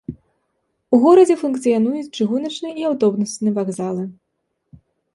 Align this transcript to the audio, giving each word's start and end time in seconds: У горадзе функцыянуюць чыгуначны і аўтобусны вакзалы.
У 0.97 0.99
горадзе 1.03 1.35
функцыянуюць 1.43 2.07
чыгуначны 2.17 2.69
і 2.83 2.91
аўтобусны 2.93 3.49
вакзалы. 3.63 4.03